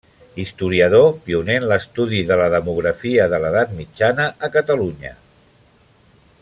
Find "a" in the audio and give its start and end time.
4.49-4.53